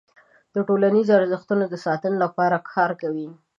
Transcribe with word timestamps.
د 0.53 0.55
ټولنیزو 0.67 1.11
ارزښتونو 1.19 1.63
د 1.69 1.75
ساتنې 1.85 2.17
لپاره 2.23 2.57
کار 2.71 2.91
کوي. 3.01 3.27